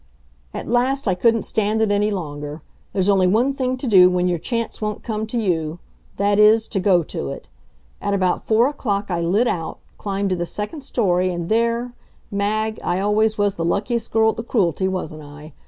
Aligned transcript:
At 0.51 0.67
last 0.67 1.07
I 1.07 1.13
couldn't 1.13 1.43
stand 1.43 1.79
it 1.79 1.91
any 1.91 2.09
longer. 2.09 2.63
There's 2.91 3.07
only 3.07 3.27
one 3.27 3.53
thing 3.53 3.77
to 3.77 3.85
do 3.85 4.09
when 4.09 4.27
your 4.27 4.39
chance 4.39 4.81
won't 4.81 5.03
come 5.03 5.27
to 5.27 5.37
you; 5.37 5.77
that 6.17 6.39
is, 6.39 6.67
to 6.69 6.79
go 6.79 7.03
to 7.03 7.29
it. 7.29 7.49
At 8.01 8.15
about 8.15 8.43
four 8.43 8.67
o'clock 8.67 9.11
I 9.11 9.21
lit 9.21 9.47
out, 9.47 9.77
climbed 9.99 10.31
to 10.31 10.35
the 10.35 10.47
second 10.47 10.81
story 10.83 11.31
and 11.31 11.49
there 11.49 11.93
Mag, 12.31 12.79
I 12.83 12.99
always 12.99 13.37
was 13.37 13.53
the 13.53 13.63
luckiest 13.63 14.11
girl 14.11 14.31
at 14.31 14.37
the 14.37 14.43
Cruelty, 14.43 14.87
wasn't 14.87 15.21
I? 15.21 15.53